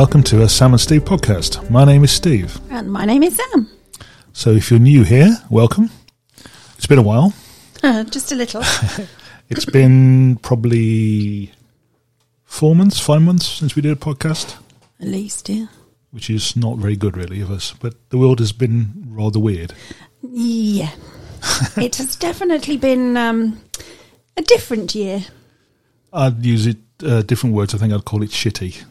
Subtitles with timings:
[0.00, 1.68] Welcome to a Sam and Steve podcast.
[1.68, 2.58] My name is Steve.
[2.70, 3.68] And my name is Sam.
[4.32, 5.90] So if you're new here, welcome.
[6.78, 7.34] It's been a while.
[7.82, 8.62] Uh, just a little.
[9.50, 11.52] It's been probably
[12.44, 14.56] four months, five months since we did a podcast,
[15.02, 15.66] At least, yeah.
[16.12, 17.74] which is not very good, really, of us.
[17.78, 19.74] But the world has been rather weird.
[20.22, 20.92] Yeah.
[21.76, 23.60] it has definitely been um,
[24.34, 25.26] a different year.
[26.10, 27.74] I'd use it uh, different words.
[27.74, 28.82] I think I'd call it shitty.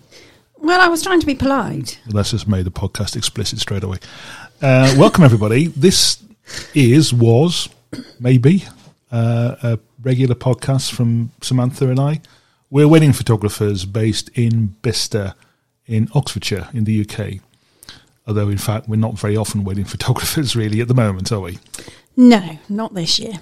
[0.61, 1.99] Well, I was trying to be polite.
[2.07, 3.97] That's just made the podcast explicit straight away.
[4.61, 5.67] Uh, welcome, everybody.
[5.67, 6.21] This
[6.73, 7.69] is, was,
[8.19, 8.65] maybe,
[9.09, 12.19] uh, a regular podcast from Samantha and I.
[12.69, 15.33] We're wedding photographers based in Bicester
[15.87, 17.41] in Oxfordshire in the UK.
[18.27, 21.57] Although, in fact, we're not very often wedding photographers really at the moment, are we?
[22.17, 23.39] No, not this year.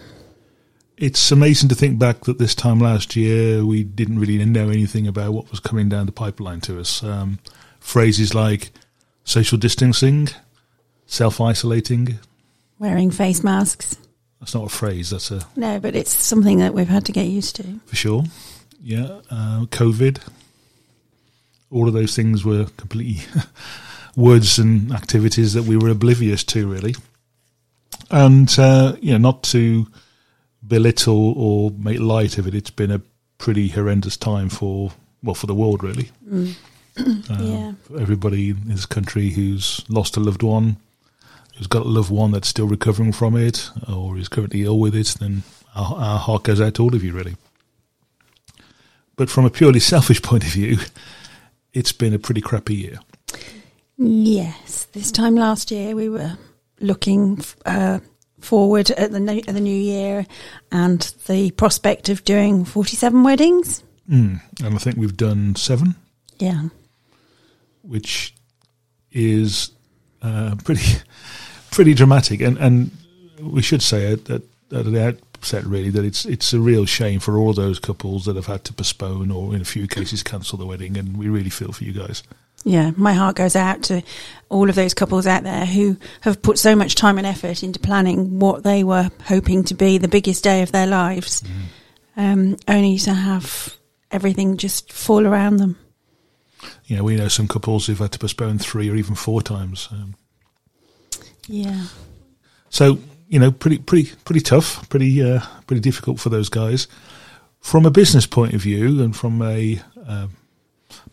[0.97, 5.07] It's amazing to think back that this time last year we didn't really know anything
[5.07, 7.03] about what was coming down the pipeline to us.
[7.03, 7.37] Um,
[7.79, 8.71] phrases like
[9.23, 10.29] social distancing,
[11.05, 12.17] self isolating.
[12.79, 13.95] Wearing face masks.
[14.39, 17.27] That's not a phrase, that's a No, but it's something that we've had to get
[17.27, 17.79] used to.
[17.85, 18.23] for sure.
[18.81, 20.19] Yeah, uh, COVID.
[21.69, 23.23] All of those things were completely
[24.15, 26.95] words and activities that we were oblivious to, really.
[28.09, 29.87] And uh, you know, not to
[30.67, 33.01] belittle or make light of it, it's been a
[33.37, 34.91] pretty horrendous time for
[35.23, 36.09] well for the world, really.
[36.31, 36.55] Um,
[36.97, 37.73] Yeah.
[37.83, 40.77] for everybody in this country who's lost a loved one,
[41.55, 44.95] who's got a loved one that's still recovering from it, or is currently ill with
[44.95, 45.43] it, then
[45.75, 47.35] our, our heart goes out to all of you, really.
[49.15, 50.77] But from a purely selfish point of view,
[51.73, 52.99] it's been a pretty crappy year.
[53.97, 54.85] Yes.
[54.93, 56.37] This time last year, we were
[56.79, 57.99] looking uh,
[58.39, 60.25] forward at the, new, at the new year
[60.71, 63.83] and the prospect of doing 47 weddings.
[64.09, 64.41] Mm.
[64.63, 65.95] And I think we've done seven,
[66.39, 66.69] Yeah.
[67.81, 68.33] which
[69.11, 69.71] is
[70.21, 71.01] uh, pretty
[71.71, 72.41] pretty dramatic.
[72.41, 72.91] And and
[73.41, 75.07] we should say at, at, at the
[75.39, 78.63] outset, really, that it's it's a real shame for all those couples that have had
[78.65, 80.97] to postpone or, in a few cases, cancel the wedding.
[80.97, 82.23] And we really feel for you guys.
[82.67, 84.03] Yeah, my heart goes out to
[84.49, 87.79] all of those couples out there who have put so much time and effort into
[87.79, 91.43] planning what they were hoping to be the biggest day of their lives,
[92.17, 93.73] um, only to have
[94.11, 95.77] everything just fall around them.
[96.85, 99.87] You know, we know some couples who've had to postpone three or even four times.
[99.89, 100.15] Um,
[101.47, 101.85] Yeah.
[102.69, 102.99] So
[103.29, 106.87] you know, pretty pretty pretty tough, pretty uh, pretty difficult for those guys.
[107.61, 110.31] From a business point of view, and from a um,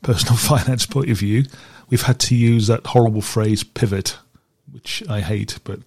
[0.05, 1.45] personal finance point of view,
[1.91, 4.17] we've had to use that horrible phrase "pivot,"
[4.71, 5.81] which I hate, but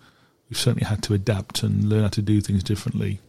[0.49, 3.19] we've certainly had to adapt and learn how to do things differently.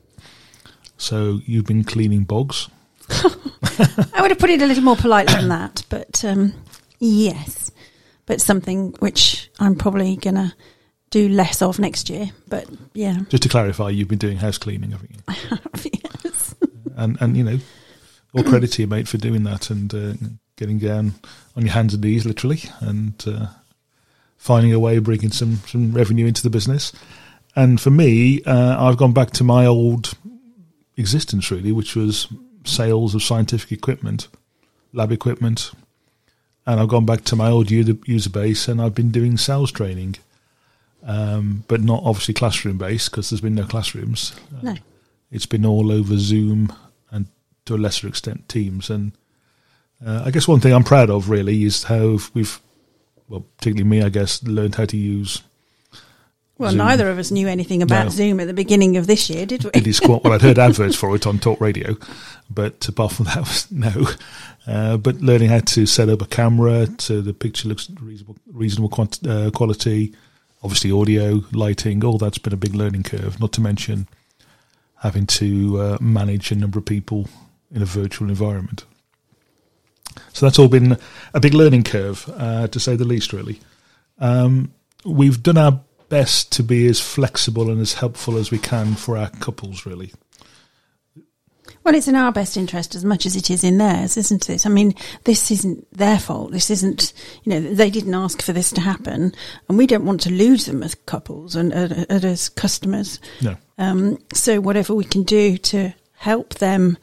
[0.96, 2.68] So you've been cleaning bogs.
[3.10, 6.54] I would have put it a little more politely than that, but um,
[6.98, 7.70] yes.
[8.26, 10.52] But something which I'm probably going to
[11.10, 12.30] do less of next year.
[12.48, 13.20] But yeah.
[13.30, 15.90] Just to clarify, you've been doing house cleaning, haven't you?
[16.24, 16.54] yes.
[16.96, 17.58] and and you know,
[18.34, 20.12] all credit to you, mate, for doing that and uh,
[20.56, 21.14] getting down
[21.56, 23.46] on your hands and knees, literally, and uh,
[24.36, 26.92] finding a way of bringing some some revenue into the business.
[27.56, 30.14] And for me, uh, I've gone back to my old
[30.96, 32.28] existence, really, which was
[32.64, 34.28] sales of scientific equipment,
[34.92, 35.72] lab equipment,
[36.66, 40.16] and I've gone back to my old user base, and I've been doing sales training.
[41.04, 44.34] Um, but not obviously classroom based because there's been no classrooms.
[44.62, 44.74] No.
[45.30, 46.72] It's been all over Zoom
[47.68, 48.90] to a lesser extent Teams.
[48.90, 49.12] And
[50.04, 52.60] uh, I guess one thing I'm proud of really is how we've,
[53.28, 55.42] well, particularly me, I guess, learned how to use.
[56.56, 56.78] Well, Zoom.
[56.78, 58.10] neither of us knew anything about No.
[58.10, 59.70] Zoom at the beginning of this year, did we?
[59.74, 60.32] It is quite well.
[60.32, 61.96] I'd heard adverts for it on talk radio,
[62.50, 64.08] but apart from that, no.
[64.66, 68.88] Uh, but learning how to set up a camera so the picture looks reasonable, reasonable
[68.88, 70.12] quant- uh, quality,
[70.62, 73.38] obviously audio, lighting, all that's been a big learning curve.
[73.40, 74.08] Not to mention
[75.02, 77.28] having to uh, manage a number of people
[77.72, 78.84] in a virtual environment.
[80.32, 80.98] So that's all been
[81.34, 83.32] a big learning curve, uh, to say the least.
[83.32, 83.60] Really,
[84.18, 84.72] um,
[85.04, 89.16] we've done our best to be as flexible and as helpful as we can for
[89.16, 89.86] our couples.
[89.86, 90.12] Really,
[91.84, 94.66] Well, it's in our best interest as much as it is in theirs, isn't it?
[94.66, 94.94] I mean,
[95.24, 96.52] this isn't their fault.
[96.52, 97.12] This isn't,
[97.44, 99.32] you know, they didn't ask for this to happen,
[99.68, 103.20] and we don't want to lose them as couples and uh, as customers.
[103.42, 103.56] no.
[103.76, 106.98] Um, so, whatever we can do to help them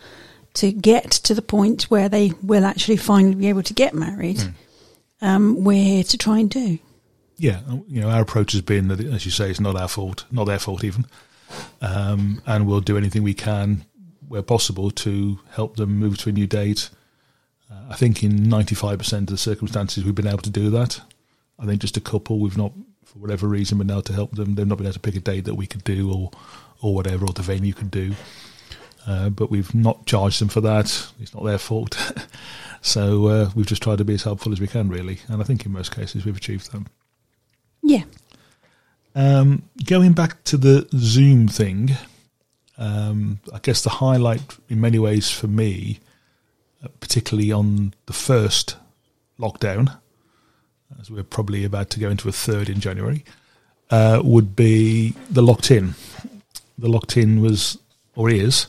[0.55, 4.41] to get to the point where they will actually finally be able to get married,
[5.21, 6.79] um, we're here to try and do.
[7.37, 10.25] yeah, you know, our approach has been that, as you say, it's not our fault,
[10.31, 11.05] not their fault even,
[11.81, 13.85] um, and we'll do anything we can
[14.27, 16.89] where possible to help them move to a new date
[17.69, 21.01] Uh, I think in 95% of the circumstances we've been able to do that.
[21.57, 22.73] I think just a couple we've not,
[23.03, 24.55] for whatever reason, been able to help them.
[24.55, 26.31] They've not been able to pick a date that we could do or,
[26.81, 28.13] or whatever, or the venue could do.
[29.07, 31.07] Uh, but we've not charged them for that.
[31.19, 31.95] It's not their fault.
[32.81, 35.19] so uh, we've just tried to be as helpful as we can, really.
[35.27, 36.87] And I think in most cases we've achieved them.
[37.83, 38.03] Yeah.
[39.13, 41.91] Um, going back to the Zoom thing,
[42.77, 45.99] um, I guess the highlight in many ways for me,
[46.83, 48.75] uh, particularly on the first
[49.39, 49.97] lockdown,
[50.99, 53.23] as we're probably about to go into a third in January,
[53.89, 55.95] uh, would be the Locked In.
[56.77, 57.77] The Locked In was,
[58.15, 58.67] or is,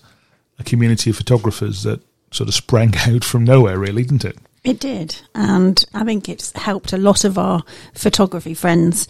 [0.59, 2.01] a community of photographers that
[2.31, 4.39] sort of sprang out from nowhere, really, didn't it?
[4.65, 5.21] It did.
[5.35, 7.63] And I think it's helped a lot of our
[7.95, 9.07] photography friends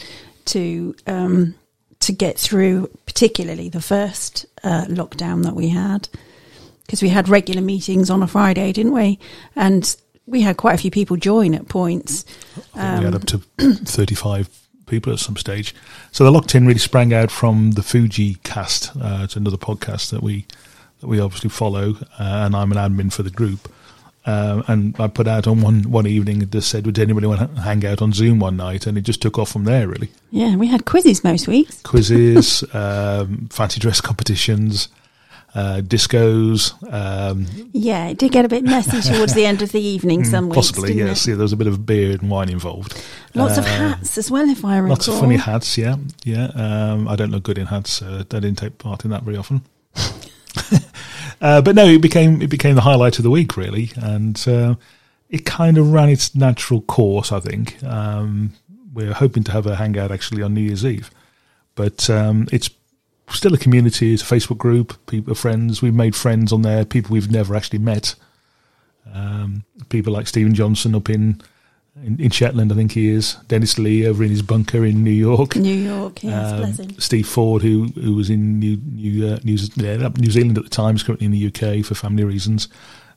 [0.46, 1.54] to um,
[2.00, 6.08] to get through, particularly the first uh, lockdown that we had,
[6.84, 9.18] because we had regular meetings on a Friday, didn't we?
[9.56, 9.96] And
[10.26, 12.24] we had quite a few people join at points.
[12.74, 14.48] Um, we had up to 35
[14.86, 15.74] people at some stage.
[16.12, 18.94] So the locked in really sprang out from the Fuji cast.
[18.96, 20.46] Uh, it's another podcast that we
[21.00, 23.72] that we obviously follow, uh, and I'm an admin for the group.
[24.24, 27.54] Uh, and I put out on one one evening and just said, "Would anybody want
[27.54, 29.86] to hang out on Zoom one night?" And it just took off from there.
[29.86, 30.10] Really.
[30.32, 31.80] Yeah, we had quizzes most weeks.
[31.82, 34.88] Quizzes, um, fancy dress competitions,
[35.54, 36.74] uh, discos.
[36.92, 40.22] Um, yeah, it did get a bit messy towards the end of the evening.
[40.22, 41.24] Mm, some weeks, possibly yes.
[41.26, 41.30] It?
[41.30, 43.00] Yeah, there was a bit of beer and wine involved.
[43.34, 44.88] Lots uh, of hats as well, if I recall.
[44.88, 45.78] Lots of funny hats.
[45.78, 46.46] Yeah, yeah.
[46.54, 48.02] Um, I don't look good in hats.
[48.02, 49.62] Uh, I didn't take part in that very often.
[51.40, 54.74] uh, but no, it became it became the highlight of the week really, and uh,
[55.28, 57.32] it kind of ran its natural course.
[57.32, 58.52] I think um,
[58.92, 61.10] we're hoping to have a hangout actually on New Year's Eve,
[61.74, 62.70] but um, it's
[63.30, 64.14] still a community.
[64.14, 64.94] It's a Facebook group.
[65.06, 65.82] People, are friends.
[65.82, 66.84] We've made friends on there.
[66.84, 68.14] People we've never actually met.
[69.12, 71.40] Um, people like Stephen Johnson up in
[72.02, 73.36] in, in, Shetland, I think he is.
[73.48, 75.56] Dennis Lee over in his bunker in New York.
[75.56, 79.56] New York, yes, um, Steve Ford, who who was in New New, uh, New,
[80.18, 82.68] New Zealand at the time, is currently in the UK for family reasons.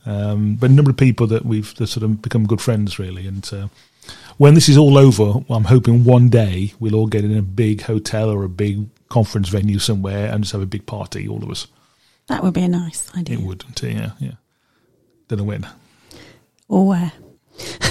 [0.05, 3.27] Um, but a number of people that we've that sort of become good friends, really.
[3.27, 3.67] And uh,
[4.37, 7.81] when this is all over, I'm hoping one day we'll all get in a big
[7.81, 11.49] hotel or a big conference venue somewhere and just have a big party, all of
[11.49, 11.67] us.
[12.27, 13.39] That would be a nice idea.
[13.39, 14.33] It would, yeah, yeah.
[15.27, 15.67] Don't know when.
[16.67, 17.11] Or where.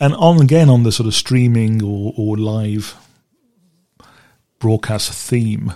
[0.00, 2.96] and on again on the sort of streaming or, or live
[4.58, 5.72] broadcast theme,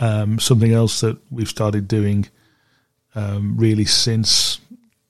[0.00, 2.26] um, something else that we've started doing
[3.14, 4.60] um, really since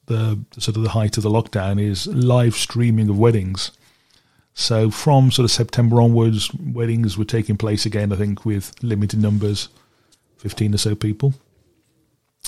[0.06, 3.70] the sort of the height of the lockdown is live streaming of weddings.
[4.52, 8.12] So from sort of September onwards, weddings were taking place again.
[8.12, 9.68] I think with limited numbers,
[10.36, 11.34] fifteen or so people.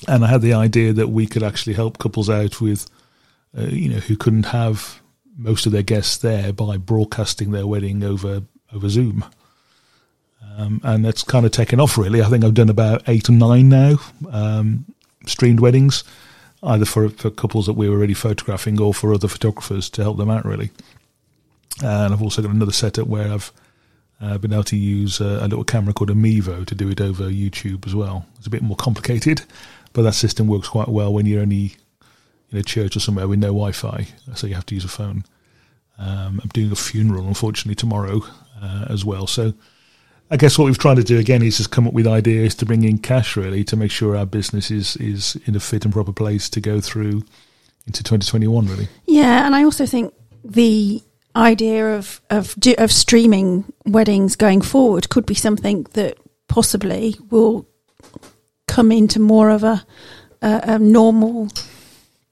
[0.06, 2.86] And I had the idea that we could actually help couples out with
[3.56, 5.00] uh, you know, who couldn't have
[5.36, 9.24] most of their guests there by broadcasting their wedding over over Zoom.
[10.56, 12.22] Um, and that's kind of taken off really.
[12.22, 13.96] I think I've done about eight or nine now
[14.30, 14.86] um,
[15.26, 16.02] streamed weddings,
[16.62, 20.16] either for for couples that we were already photographing or for other photographers to help
[20.16, 20.70] them out really.
[21.82, 23.52] And I've also got another setup where I've
[24.20, 27.02] uh, been able to use a, a little camera called a Mevo to do it
[27.02, 28.24] over YouTube as well.
[28.38, 29.42] It's a bit more complicated,
[29.92, 31.76] but that system works quite well when you're only
[32.50, 35.24] in a church or somewhere with no Wi-Fi, so you have to use a phone.
[35.98, 38.22] Um, I'm doing a funeral, unfortunately, tomorrow
[38.60, 39.26] uh, as well.
[39.26, 39.54] So
[40.30, 42.66] I guess what we've tried to do again is just come up with ideas to
[42.66, 45.92] bring in cash, really, to make sure our business is is in a fit and
[45.92, 47.22] proper place to go through
[47.86, 48.88] into 2021, really.
[49.06, 50.12] Yeah, and I also think
[50.44, 51.02] the
[51.36, 57.66] idea of of of streaming weddings going forward could be something that possibly will
[58.66, 59.84] come into more of a,
[60.42, 61.48] a, a normal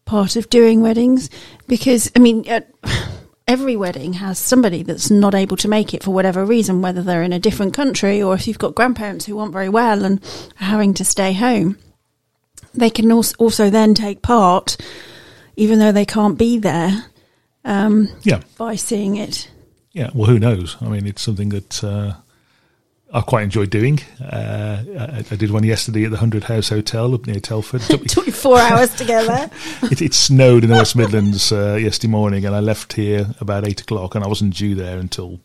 [0.05, 1.31] part of doing weddings
[1.67, 2.61] because I mean uh,
[3.49, 7.23] every wedding has somebody that's not able to make it for whatever reason whether they're
[7.23, 10.23] in a different country or if you've got grandparents who aren't very well and
[10.61, 11.79] are having to stay home.
[12.75, 14.77] They can also then take part
[15.57, 17.05] even though they can't be there
[17.65, 18.41] um, yeah.
[18.59, 19.51] by seeing it.
[19.93, 20.77] Yeah well who knows?
[20.81, 22.15] I mean it's something that uh,
[23.14, 24.00] I quite enjoy doing.
[24.21, 27.83] Uh, I, I, did one yesterday at the Hundred House Hotel up near Telford.
[27.85, 29.49] It took me, took four hours together.
[29.85, 33.68] it, it, snowed in the West Midlands uh, yesterday morning, and I left here about
[33.68, 35.38] eight o'clock, and I wasn't due there until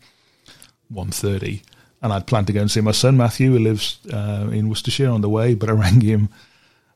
[0.92, 1.62] 1.30.
[2.02, 5.10] And I'd planned to go and see my son Matthew, who lives uh, in Worcestershire,
[5.10, 5.54] on the way.
[5.54, 6.28] But I rang him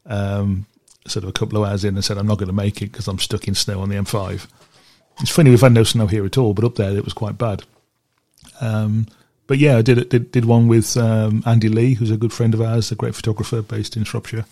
[0.06, 0.66] um,
[1.06, 2.90] sort of a couple of hours in and said I'm not going to make it
[2.90, 4.48] because I'm stuck in snow on the M5.
[5.20, 7.38] It's funny we've had no snow here at all, but up there it was quite
[7.38, 7.62] bad.
[8.60, 9.06] Um,
[9.46, 12.54] but yeah, I did did did one with um, Andy Lee, who's a good friend
[12.54, 14.46] of ours, a great photographer based in Shropshire,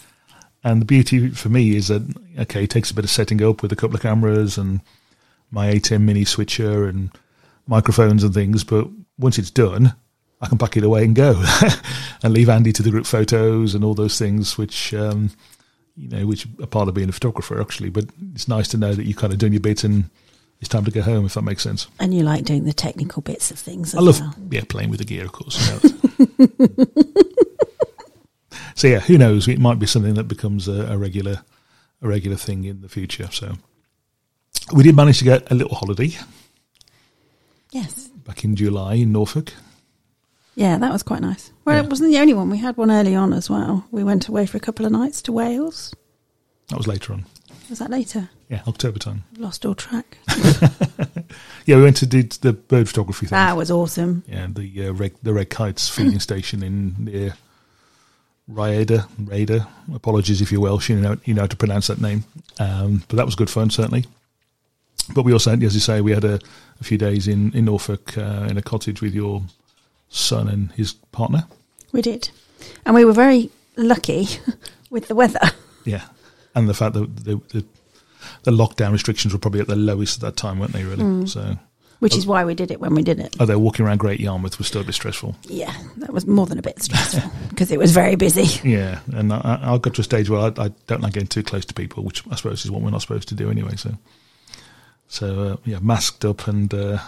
[0.65, 2.03] And the beauty for me is that
[2.41, 4.81] okay, it takes a bit of setting up with a couple of cameras and
[5.51, 7.11] my ATEM mini switcher and
[7.67, 9.95] microphones and things, but once it's done,
[10.41, 11.43] I can pack it away and go,
[12.23, 15.31] and leave Andy to the group photos and all those things, which um,
[15.97, 17.91] you know, which are part of being a photographer actually.
[17.91, 20.11] But it's nice to know that you kind of done your bit and
[20.63, 21.89] it's time to go home, if that makes sense.
[21.99, 23.95] And you like doing the technical bits of things.
[23.95, 24.35] I love, well.
[24.51, 25.57] yeah, playing with the gear, of course.
[28.75, 29.49] so yeah, who knows?
[29.49, 31.43] It might be something that becomes a, a regular,
[32.01, 33.29] a regular thing in the future.
[33.33, 33.55] So
[34.73, 36.11] we did manage to get a little holiday.
[37.73, 38.09] Yes.
[38.25, 39.53] Back in July in Norfolk.
[40.55, 41.51] Yeah, that was quite nice.
[41.65, 41.85] Well, Yeah.
[41.85, 42.51] it wasn't the only one.
[42.51, 43.87] We had one early on as well.
[43.91, 45.95] We went away for a couple of nights to Wales.
[46.69, 47.25] That was later on.
[47.71, 48.29] Was that later?
[48.53, 49.25] Yeah, October time.
[49.39, 50.19] Lost all track.
[51.65, 53.37] Yeah, we went to do the bird photography thing.
[53.37, 54.25] That was awesome.
[54.27, 57.35] yeah, the uh, red, the Red Kites feeding station in near
[58.49, 59.07] Raeda.
[59.19, 59.69] Raeda.
[59.95, 62.25] Apologies if you're Welsh, you know you know how to pronounce that name.
[62.59, 64.07] Um, but that was good fun, certainly.
[65.15, 66.41] But we also, had, as you say, we had a,
[66.81, 69.43] a few days in in Norfolk uh, in a cottage with your
[70.09, 71.45] son and his partner.
[71.93, 72.31] We did.
[72.85, 74.29] And we were very lucky
[74.91, 75.41] with the weather.
[75.85, 76.07] Yeah,
[76.55, 77.65] and the fact that the, the
[78.45, 80.85] the lockdown restrictions were probably at the lowest at that time, weren't they?
[80.85, 81.27] Really.
[81.27, 81.57] So,
[82.01, 83.37] Which is why we did it when we did it.
[83.41, 85.37] although walking around Great Yarmouth was still a bit stressful.
[85.45, 88.69] Yeah, that was more than a bit stressful because it was very busy.
[88.69, 91.43] Yeah, and I, I got to a stage where I, I don't like getting too
[91.43, 93.77] close to people, which I suppose is what we're not supposed to do anyway.
[93.77, 93.95] So,
[95.09, 96.99] so uh, yeah, masked up and uh,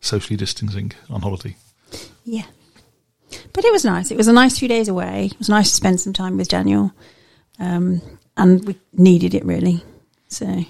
[0.00, 1.56] socially distancing on holiday.
[2.24, 2.44] Yeah.
[3.52, 4.10] But it was nice.
[4.10, 5.26] It was a nice few days away.
[5.26, 6.92] It was nice to spend some time with Daniel.
[7.58, 8.00] Um,
[8.36, 9.82] and we needed it really.
[10.28, 10.64] So,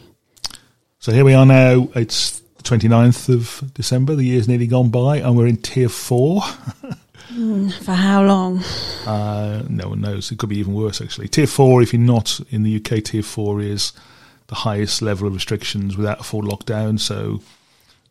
[0.99, 1.89] So here we are now.
[1.95, 4.15] It's the 29th of December.
[4.15, 6.43] The year's nearly gone by, and we're in tier four.
[6.43, 8.63] for how long?
[9.07, 10.31] Uh, no one knows.
[10.31, 11.29] It could be even worse, actually.
[11.29, 13.93] Tier four, if you're not in the UK, tier four is
[14.49, 17.01] the highest level of restrictions without a full lockdown.
[17.01, 17.41] So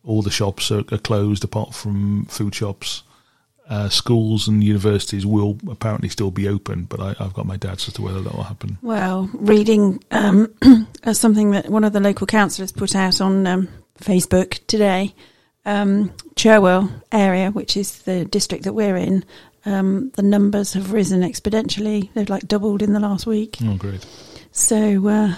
[0.04, 3.02] all the shops are, are closed apart from food shops.
[3.68, 7.88] Uh, schools and universities will apparently still be open, but I, I've got my doubts
[7.88, 8.78] as to whether that will happen.
[8.80, 10.54] Well, reading um,
[11.12, 13.68] something that one of the local councillors put out on um,
[13.98, 15.14] Facebook today,
[15.64, 19.24] um, Cherwell area, which is the district that we're in,
[19.64, 22.08] um, the numbers have risen exponentially.
[22.14, 23.56] They've like doubled in the last week.
[23.64, 24.06] Oh, great.
[24.52, 25.34] So, uh,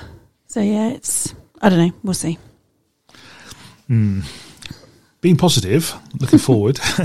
[0.48, 1.94] so yeah, it's I don't know.
[2.02, 2.38] We'll see.
[3.86, 4.20] Hmm.
[5.20, 6.76] Being positive, looking forward,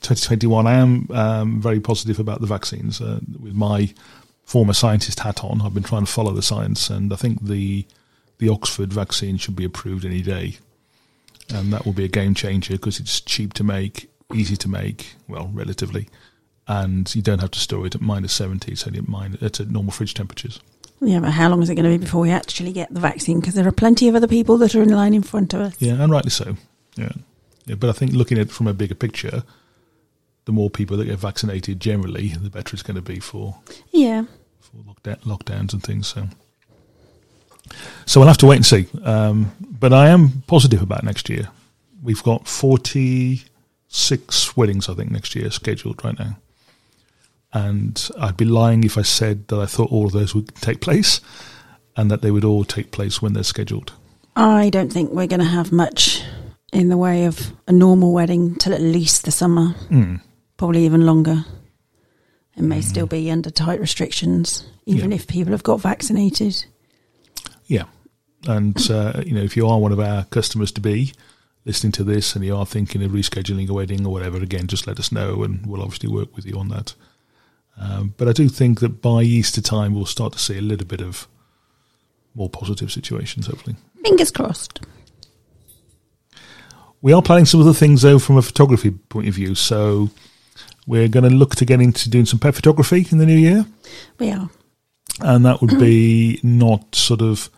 [0.00, 3.00] 2021, I am um, very positive about the vaccines.
[3.00, 3.92] Uh, with my
[4.44, 7.84] former scientist hat on, I've been trying to follow the science, and I think the
[8.38, 10.56] the Oxford vaccine should be approved any day,
[11.52, 15.16] and that will be a game changer because it's cheap to make, easy to make,
[15.26, 16.08] well, relatively,
[16.68, 19.60] and you don't have to store it at minus 70, it's only at, minus, it's
[19.60, 20.60] at normal fridge temperatures.
[21.00, 23.40] Yeah, but how long is it going to be before we actually get the vaccine?
[23.40, 25.76] Because there are plenty of other people that are in line in front of us.
[25.78, 26.56] Yeah, and rightly so.
[26.96, 27.12] Yeah.
[27.76, 29.42] But I think looking at it from a bigger picture,
[30.44, 33.56] the more people that get vaccinated generally, the better it's going to be for,
[33.92, 34.24] Yeah.
[34.60, 36.06] for lockdown, lockdowns and things.
[36.08, 36.28] So,
[38.06, 38.86] so we'll have to wait and see.
[39.04, 41.48] Um, but I am positive about next year.
[42.02, 46.38] We've got 46 weddings, I think, next year scheduled right now.
[47.52, 50.80] And I'd be lying if I said that I thought all of those would take
[50.80, 51.20] place
[51.96, 53.92] and that they would all take place when they're scheduled.
[54.36, 56.22] I don't think we're going to have much
[56.72, 60.20] in the way of a normal wedding till at least the summer, Mm.
[60.56, 61.44] probably even longer.
[62.56, 65.16] It may still be under tight restrictions, even Yeah.
[65.16, 66.64] if people have got vaccinated.
[67.66, 67.84] Yeah.
[68.46, 71.12] And, uh, you know, if you are one of our customers to be
[71.64, 74.86] listening to this and you are thinking of rescheduling a wedding or whatever, again, just
[74.86, 76.94] let us know and we'll obviously work with you on that.
[77.80, 80.86] Um, but I do think that by Easter time, we'll start to see a little
[80.86, 81.28] bit of
[82.34, 83.76] more positive situations, hopefully.
[84.02, 84.80] Fingers crossed.
[87.00, 89.54] We are planning some other things, though, from a photography point of view.
[89.54, 90.10] So
[90.86, 93.66] we're going to look to get into doing some pet photography in the new year.
[94.18, 94.50] We are.
[95.20, 97.50] and that would be not sort of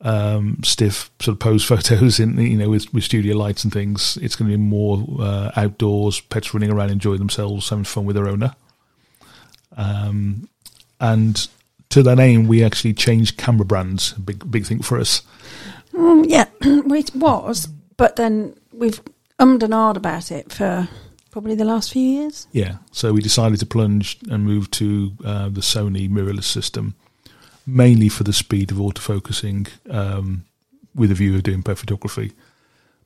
[0.00, 4.16] um, stiff sort of pose photos in you know with, with studio lights and things.
[4.18, 8.16] It's going to be more uh, outdoors, pets running around, enjoying themselves, having fun with
[8.16, 8.54] their owner.
[9.76, 10.48] Um,
[11.00, 11.46] and
[11.90, 14.12] to that aim, we actually changed camera brands.
[14.12, 15.22] Big big thing for us.
[15.92, 19.00] Mm, yeah, it was, but then we've
[19.38, 20.88] ummed and ahed about it for
[21.30, 22.46] probably the last few years.
[22.52, 26.94] Yeah, so we decided to plunge and move to uh, the Sony mirrorless system,
[27.66, 30.46] mainly for the speed of autofocusing, um,
[30.94, 32.32] with a view of doing pet photography,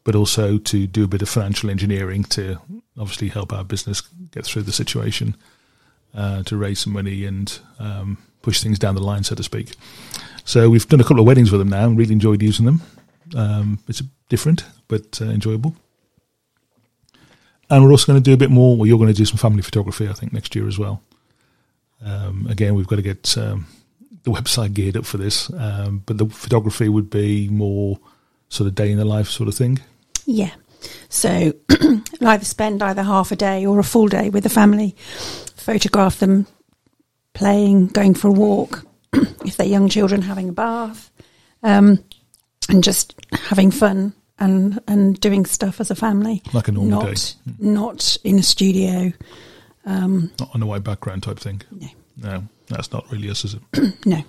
[0.04, 2.58] but also to do a bit of financial engineering to
[2.96, 5.36] obviously help our business get through the situation,
[6.14, 9.74] uh, to raise some money and um, push things down the line, so to speak.
[10.44, 12.82] So we've done a couple of weddings with them now and really enjoyed using them.
[13.36, 15.76] Um, it's different, but uh, enjoyable.
[17.68, 18.76] And we're also going to do a bit more.
[18.76, 21.02] Well, you're going to do some family photography, I think, next year as well.
[22.04, 23.66] Um, again, we've got to get um,
[24.24, 27.98] the website geared up for this, um, but the photography would be more
[28.48, 29.78] sort of day in the life sort of thing.
[30.26, 30.50] Yeah.
[31.08, 31.52] So
[32.20, 34.96] either spend either half a day or a full day with the family,
[35.56, 36.46] photograph them
[37.34, 41.10] playing, going for a walk, if they're young children, having a bath,
[41.62, 42.02] um,
[42.70, 46.42] and just having fun and and doing stuff as a family.
[46.52, 47.54] Like a normal not, day.
[47.58, 49.12] Not in a studio.
[49.84, 51.62] Um, Not on a white background type thing.
[51.70, 53.94] no, No, that's not really us, is it?
[54.06, 54.22] no.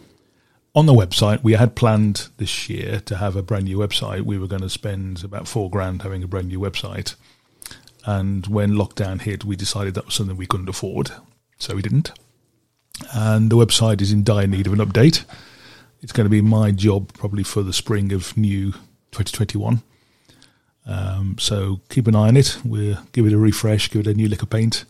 [0.73, 4.21] on the website, we had planned this year to have a brand new website.
[4.21, 7.15] We were going to spend about four grand having a brand new website.
[8.05, 11.11] And when lockdown hit, we decided that was something we couldn't afford.
[11.57, 12.11] So we didn't.
[13.13, 15.25] And the website is in dire need of an update.
[16.01, 18.71] It's going to be my job probably for the spring of new
[19.11, 19.83] 2021.
[20.87, 22.57] Um, so keep an eye on it.
[22.65, 24.85] We'll give it a refresh, give it a new lick of paint,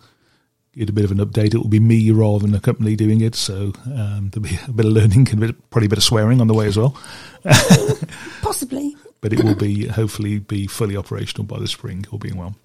[0.73, 1.53] give it a bit of an update.
[1.53, 3.35] It will be me rather than a company doing it.
[3.35, 6.03] So um, there'll be a bit of learning and a bit, probably a bit of
[6.03, 6.97] swearing on the way as well.
[8.41, 8.95] Possibly.
[9.19, 12.55] But it will be hopefully be fully operational by the spring, all being well.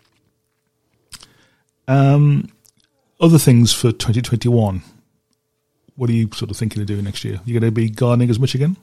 [1.89, 2.49] Um,
[3.21, 4.83] other things for 2021.
[5.97, 7.41] What are you sort of thinking of doing next year?
[7.45, 8.77] You're going to be gardening as much again?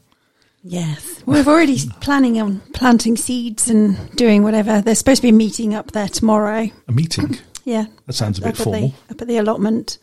[0.63, 1.21] Yes.
[1.25, 4.81] We're already planning on planting seeds and doing whatever.
[4.81, 6.69] There's supposed to be a meeting up there tomorrow.
[6.87, 7.37] A meeting?
[7.65, 7.85] Yeah.
[8.07, 8.89] That sounds a bit up at formal.
[8.89, 9.97] The, up at the allotment.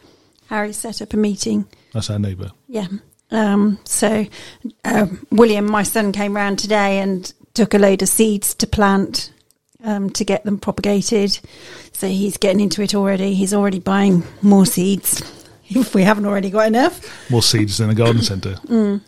[0.47, 1.67] Harry set up a meeting.
[1.93, 2.53] That's our neighbour.
[2.69, 2.87] Yeah.
[3.31, 4.27] Um, so
[4.83, 9.31] uh, William, my son, came round today and took a load of seeds to plant
[9.85, 11.39] um, to get them propagated.
[11.93, 13.35] So he's getting into it already.
[13.35, 15.21] He's already buying more seeds
[15.81, 17.31] if we haven't already got enough.
[17.31, 18.57] More seeds than a garden centre.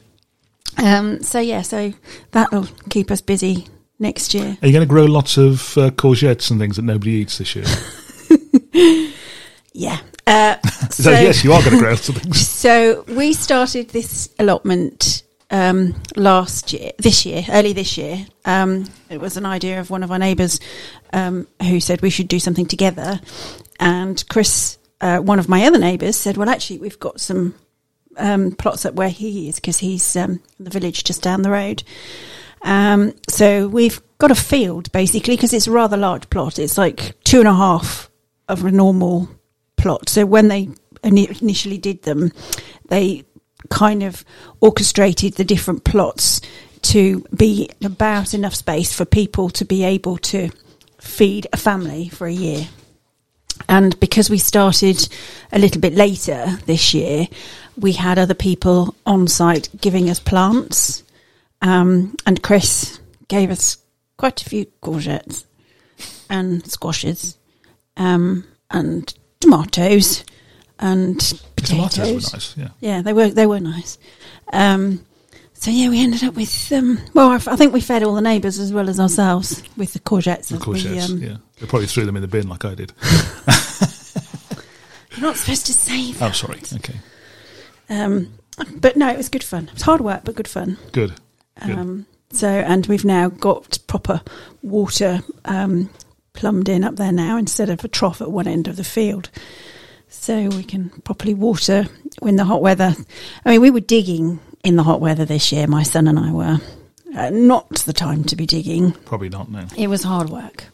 [0.79, 1.93] Um, so yeah, so
[2.31, 3.67] that'll keep us busy
[3.99, 4.57] next year.
[4.63, 7.55] Are you going to grow lots of uh, courgettes and things that nobody eats this
[7.55, 7.67] year?
[9.75, 9.99] Yeah.
[10.27, 10.57] Uh,
[10.91, 12.47] So, yes, you are going to grow some things.
[12.47, 18.27] So we started this allotment um, last year, this year, early this year.
[18.45, 20.61] Um, it was an idea of one of our neighbours
[21.13, 23.21] um, who said we should do something together.
[23.81, 27.55] And Chris, uh, one of my other neighbours, said, "Well, actually, we've got some
[28.17, 31.51] um, plots up where he is because he's um, in the village just down the
[31.51, 31.83] road."
[32.63, 36.59] Um, so we've got a field basically because it's a rather large plot.
[36.59, 38.09] It's like two and a half
[38.49, 39.29] of a normal
[39.77, 40.09] plot.
[40.09, 40.69] So when they
[41.03, 42.31] ini- initially did them,
[42.89, 43.25] they
[43.69, 44.25] kind of
[44.61, 46.41] orchestrated the different plots
[46.83, 50.51] to be about enough space for people to be able to
[51.01, 52.69] feed a family for a year.
[53.69, 55.09] And because we started
[55.53, 57.29] a little bit later this year,
[57.77, 61.03] we had other people on site giving us plants.
[61.61, 63.79] Um, and Chris gave us
[64.17, 65.45] quite a few courgettes
[66.29, 67.37] and squashes
[67.97, 70.25] um, and tomatoes
[70.79, 71.19] and
[71.57, 71.95] potatoes.
[71.95, 72.69] Tomatoes were nice, yeah.
[72.81, 73.99] Yeah, they were they were nice.
[74.53, 75.05] Um,
[75.53, 78.21] so yeah, we ended up with um, well, I, I think we fed all the
[78.21, 80.49] neighbours as well as ourselves with the courgettes.
[80.49, 81.37] The as we, um, yeah.
[81.63, 82.93] They probably threw them in the bin like I did.
[85.13, 86.31] You're not supposed to say that.
[86.31, 86.61] Oh, sorry.
[86.75, 86.97] Okay.
[87.89, 88.33] Um,
[88.75, 89.69] but no, it was good fun.
[89.69, 90.77] It was hard work, but good fun.
[90.91, 91.15] Good.
[91.65, 91.79] Good.
[91.79, 94.23] Um, so, and we've now got proper
[94.63, 95.89] water um,
[96.33, 99.31] plumbed in up there now instead of a trough at one end of the field.
[100.09, 101.85] So we can properly water
[102.19, 102.97] when the hot weather.
[103.45, 105.69] I mean, we were digging in the hot weather this year.
[105.69, 106.59] My son and I were.
[107.15, 108.93] Uh, not the time to be digging.
[108.93, 109.67] Probably not, no.
[109.77, 110.65] It was hard work,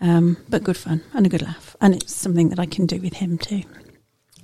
[0.00, 1.76] um, but good fun and a good laugh.
[1.80, 3.62] And it's something that I can do with him too.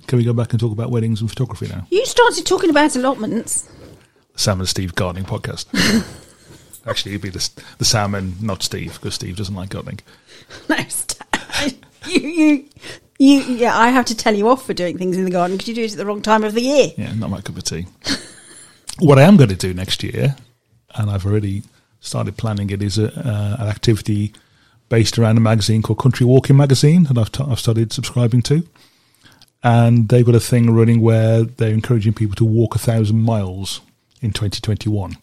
[0.07, 1.87] Can we go back and talk about weddings and photography now?
[1.89, 3.69] You started talking about allotments.
[4.35, 5.67] Sam and Steve gardening podcast.
[6.85, 9.99] Actually, it'd be the, the Sam and not Steve because Steve doesn't like gardening.
[10.69, 10.75] No,
[12.07, 12.69] you, you,
[13.17, 15.69] you, yeah, I have to tell you off for doing things in the garden because
[15.69, 16.91] you do it at the wrong time of the year.
[16.97, 17.87] Yeah, not my cup of tea.
[18.99, 20.35] what I am going to do next year,
[20.95, 21.63] and I've already
[22.01, 24.33] started planning it, is a, uh, an activity
[24.93, 28.63] based around a magazine called Country Walking Magazine that I've, t- I've started subscribing to.
[29.63, 33.81] And they've got a thing running where they're encouraging people to walk a thousand miles
[34.21, 35.17] in 2021.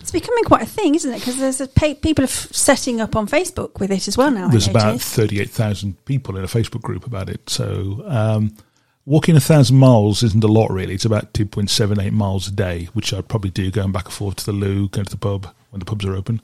[0.00, 1.20] It's becoming quite a thing, isn't it?
[1.20, 4.32] Because there's a pa- people are f- setting up on Facebook with it as well
[4.32, 4.48] now.
[4.48, 7.48] I There's about 38,000 people in a Facebook group about it.
[7.48, 8.56] So um,
[9.06, 10.94] walking a thousand miles isn't a lot, really.
[10.94, 14.46] It's about 2.78 miles a day, which I'd probably do going back and forth to
[14.46, 16.42] the loo, going to the pub when the pubs are open,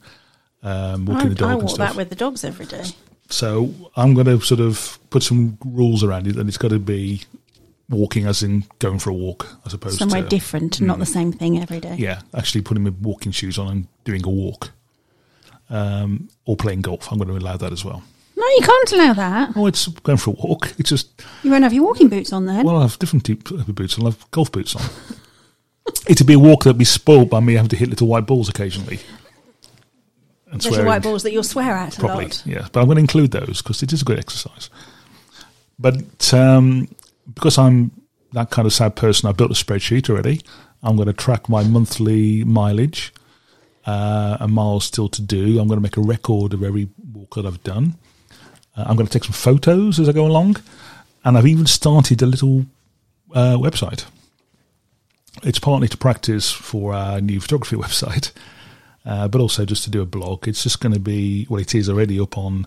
[0.62, 2.84] um, walking I, the dog I walk that with the dogs every day.
[3.30, 6.78] So I'm going to sort of put some rules around it, and it's got to
[6.78, 7.22] be
[7.90, 11.32] walking as in going for a walk, as opposed Somewhere to different, not the same
[11.32, 11.96] thing every day.
[11.98, 14.70] yeah, actually putting my walking shoes on and doing a walk,
[15.70, 17.10] um, or playing golf.
[17.10, 18.02] I'm going to allow that as well.
[18.36, 19.50] No, you can't allow that.
[19.56, 20.72] Oh, it's going for a walk.
[20.78, 22.64] It's just You won't have your walking boots on then.
[22.64, 23.98] well, I'll have different type of boots.
[23.98, 24.82] I'll have golf boots on.
[26.06, 28.48] It'd be a walk that'd be spoiled by me having to hit little white balls
[28.48, 29.00] occasionally.
[30.50, 30.86] And Little swearing.
[30.86, 32.42] white balls that you'll swear at a Probably, lot.
[32.46, 32.68] yeah.
[32.72, 34.70] But I'm going to include those because it is a good exercise.
[35.78, 36.88] But um,
[37.34, 37.90] because I'm
[38.32, 40.40] that kind of sad person, I built a spreadsheet already.
[40.82, 43.12] I'm going to track my monthly mileage
[43.84, 45.58] uh, and miles still to do.
[45.60, 47.96] I'm going to make a record of every walk that I've done.
[48.76, 50.56] Uh, I'm going to take some photos as I go along,
[51.24, 52.64] and I've even started a little
[53.34, 54.04] uh, website.
[55.42, 58.32] It's partly to practice for our new photography website,
[59.08, 60.46] uh, but also just to do a blog.
[60.46, 62.66] It's just going to be, well, it is already up on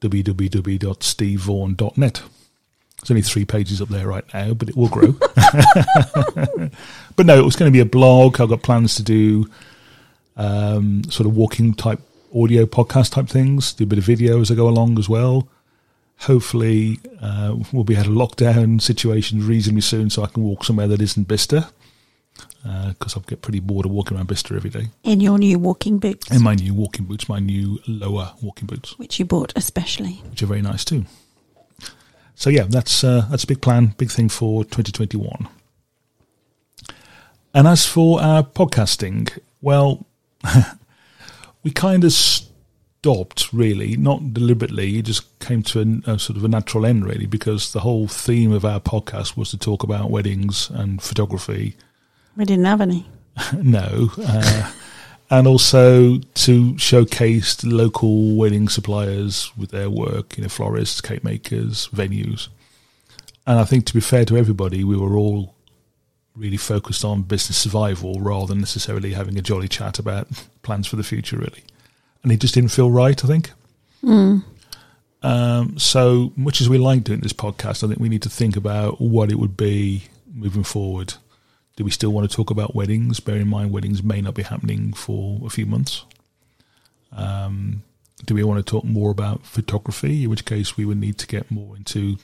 [0.00, 2.22] www.stevevaughan.net.
[2.98, 5.12] There's only three pages up there right now, but it will grow.
[7.14, 8.40] but no, it was going to be a blog.
[8.40, 9.48] I've got plans to do
[10.36, 12.00] um, sort of walking type
[12.34, 15.46] audio podcast type things, do a bit of video as I go along as well.
[16.20, 20.88] Hopefully, uh, we'll be out of lockdown situations reasonably soon so I can walk somewhere
[20.88, 21.68] that isn't Bicester
[22.62, 24.88] because I'll get pretty bored of walking around Bicester every day.
[25.04, 28.98] In your new walking boots, In my new walking boots, my new Lowa walking boots,
[28.98, 30.14] which you bought especially.
[30.30, 31.04] which are very nice too.
[32.34, 35.48] So yeah, that's uh, that's a big plan, big thing for 2021.
[37.54, 40.04] And as for our podcasting, well,
[41.62, 44.98] we kind of stopped really, not deliberately.
[44.98, 48.08] It just came to a, a sort of a natural end really, because the whole
[48.08, 51.76] theme of our podcast was to talk about weddings and photography
[52.36, 53.06] We didn't have any.
[53.62, 54.10] no.
[54.18, 54.72] Uh,
[55.30, 61.24] and also to showcase the local wedding suppliers with their work, you know, florists, cake
[61.24, 62.48] makers, venues.
[63.46, 65.54] And I think to be fair to everybody, we were all
[66.34, 70.28] really focused on business survival rather than necessarily having a jolly chat about
[70.62, 71.64] plans for the future, really.
[72.22, 73.50] And it just didn't feel right, I think.
[75.22, 78.56] Um, so much as we like doing this podcast, I think we need to think
[78.56, 81.14] about what it would be moving forward.
[81.76, 83.20] Do we still want to talk about weddings?
[83.20, 86.04] Bear in mind, weddings may not be happening for a few months.
[87.12, 87.82] Um,
[88.24, 90.24] do we want to talk more about photography?
[90.24, 92.16] In which case, we would need to get more into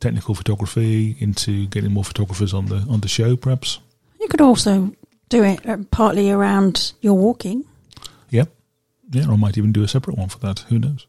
[0.00, 3.80] technical photography, into getting more photographers on the on the show, perhaps.
[4.20, 4.92] You could also
[5.28, 7.64] do it uh, partly around your walking.
[8.30, 8.48] Yep.
[9.10, 10.60] Yeah, or I might even do a separate one for that.
[10.68, 11.06] Who knows?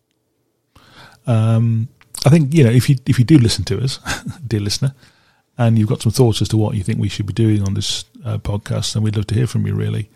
[1.27, 1.89] Um,
[2.25, 3.99] I think you know if you if you do listen to us,
[4.47, 4.93] dear listener,
[5.59, 7.73] and you've got some thoughts as to what you think we should be doing on
[7.75, 9.75] this uh, podcast, then we'd love to hear from you.
[9.75, 10.09] Really,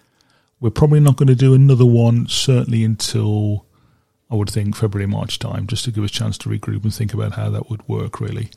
[0.59, 3.65] we're probably not going to do another one certainly until
[4.31, 6.93] I would think February March time, just to give us a chance to regroup and
[6.95, 8.19] think about how that would work.
[8.21, 8.49] Really.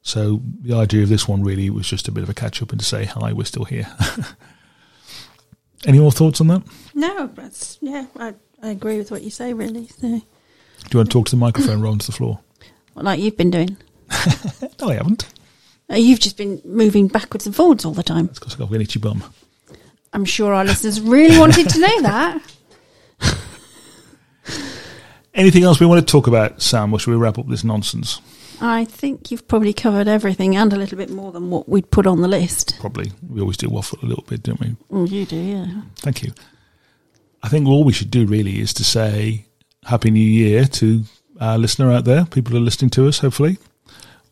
[0.00, 2.72] So the idea of this one really was just a bit of a catch up
[2.72, 3.86] and to say hi, we're still here.
[5.86, 6.62] Any more thoughts on that?
[6.94, 8.06] No, that's yeah.
[8.18, 9.52] I, I agree with what you say.
[9.52, 12.40] Really, so Do you want to talk to the microphone, roll onto the floor?
[12.94, 13.76] like you've been doing.
[14.80, 15.26] No, I haven't.
[15.92, 18.26] Uh, You've just been moving backwards and forwards all the time.
[18.26, 19.22] It's because I've got an itchy bum.
[20.12, 22.42] I'm sure our listeners really wanted to know that.
[25.34, 28.20] Anything else we want to talk about, Sam, or should we wrap up this nonsense?
[28.60, 32.06] I think you've probably covered everything and a little bit more than what we'd put
[32.06, 32.78] on the list.
[32.78, 33.10] Probably.
[33.28, 34.76] We always do waffle a little bit, don't we?
[34.90, 35.66] Oh, you do, yeah.
[35.96, 36.32] Thank you.
[37.42, 39.46] I think all we should do really is to say
[39.84, 41.02] Happy New Year to
[41.40, 43.58] our listener out there, people who are listening to us, hopefully.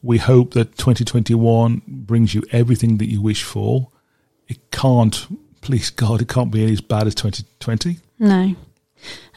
[0.02, 3.88] We hope that 2021 brings you everything that you wish for.
[4.48, 5.26] It can't,
[5.60, 7.98] please God, it can't be as bad as 2020.
[8.18, 8.54] No.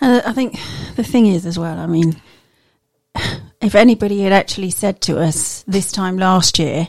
[0.01, 0.59] And I think
[0.95, 2.21] the thing is as well, I mean,
[3.61, 6.87] if anybody had actually said to us this time last year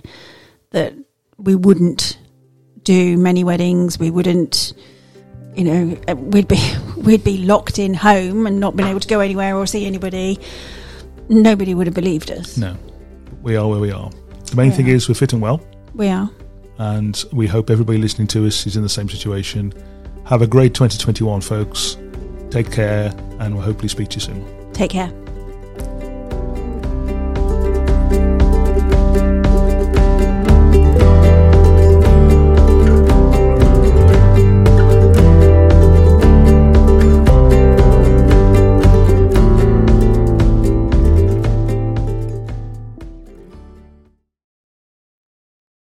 [0.71, 0.95] that
[1.39, 2.19] we wouldn't
[2.83, 4.73] do many weddings, we wouldn't,
[5.55, 6.61] you know, we'd be
[6.97, 10.39] we'd be locked in home and not been able to go anywhere or see anybody,
[11.29, 12.57] nobody would have believed us.
[12.57, 12.77] No,
[13.45, 14.11] we are where we are.
[14.47, 14.77] The main Yeah.
[14.77, 15.61] thing is we're fit and well.
[15.95, 16.29] We are.
[16.79, 19.73] and we hope everybody listening to us is in the same situation.
[20.25, 21.97] Have a great 2021, folks.
[22.51, 24.45] Take care, and we'll hopefully speak to you soon.
[24.73, 25.13] Take care.